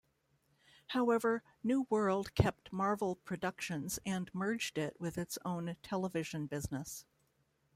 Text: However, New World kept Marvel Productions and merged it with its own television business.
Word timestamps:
However, 0.87 1.43
New 1.63 1.85
World 1.91 2.33
kept 2.33 2.73
Marvel 2.73 3.17
Productions 3.17 3.99
and 4.03 4.33
merged 4.33 4.79
it 4.79 4.97
with 4.99 5.15
its 5.15 5.37
own 5.45 5.75
television 5.83 6.47
business. 6.47 7.05